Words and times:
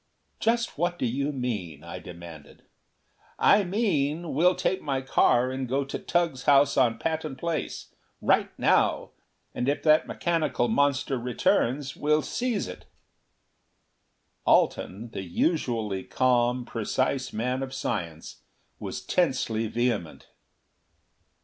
"Just 0.39 0.79
what 0.79 0.97
do 0.97 1.05
you 1.05 1.31
mean?" 1.31 1.83
I 1.83 1.99
demanded. 1.99 2.63
"I 3.37 3.63
mean, 3.63 4.33
we'll 4.33 4.55
take 4.55 4.81
my 4.81 5.01
car 5.01 5.51
and 5.51 5.69
go 5.69 5.85
to 5.85 5.99
Tugh's 5.99 6.45
house 6.45 6.75
on 6.75 6.97
Patton 6.97 7.35
Place. 7.35 7.93
Right 8.19 8.49
now! 8.57 9.11
And 9.53 9.69
if 9.69 9.83
that 9.83 10.07
mechanical 10.07 10.67
monster 10.67 11.19
returns, 11.19 11.95
we'll 11.95 12.23
seize 12.23 12.67
it!" 12.67 12.85
Alten, 14.43 15.11
the 15.11 15.21
usually 15.21 16.03
calm, 16.03 16.65
precise 16.65 17.31
man 17.31 17.61
of 17.61 17.71
science, 17.71 18.41
was 18.79 19.01
tensely 19.01 19.67
vehement. 19.67 20.29